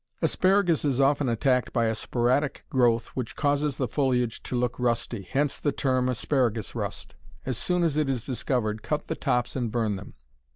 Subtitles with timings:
[0.19, 5.21] Asparagus is often attacked by a sporadic growth which causes the foliage to look rusty,
[5.21, 7.13] hence the term, asparagus rust.
[7.45, 10.15] As soon as it is discovered, cut the tops and burn them.